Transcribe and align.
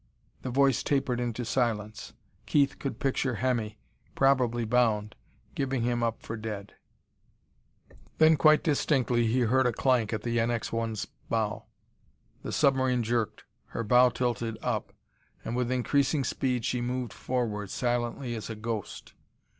The 0.41 0.49
voice 0.49 0.81
tapered 0.81 1.19
into 1.19 1.45
silence. 1.45 2.13
Keith 2.47 2.79
could 2.79 2.99
picture 2.99 3.35
Hemmy, 3.35 3.77
probably 4.15 4.65
bound, 4.65 5.13
giving 5.53 5.83
him 5.83 6.01
up 6.01 6.23
for 6.23 6.35
dead.... 6.35 6.73
Then, 8.17 8.35
quite 8.35 8.63
distinctly, 8.63 9.27
he 9.27 9.41
heard 9.41 9.67
a 9.67 9.71
clank 9.71 10.11
at 10.11 10.23
the 10.23 10.39
NX 10.39 10.71
1's 10.71 11.05
bow! 11.29 11.65
The 12.41 12.51
submarine 12.51 13.03
jerked, 13.03 13.43
her 13.67 13.83
bow 13.83 14.09
tilted 14.09 14.57
up 14.63 14.91
and 15.45 15.55
with 15.55 15.69
increasing 15.71 16.23
speed 16.23 16.65
she 16.65 16.81
moved 16.81 17.13
forward, 17.13 17.69
silently 17.69 18.33
as 18.33 18.49
a 18.49 18.55
ghost. 18.55 19.13